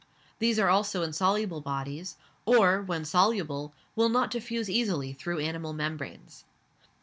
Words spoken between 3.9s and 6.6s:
will not diffuse easily through animal membranes.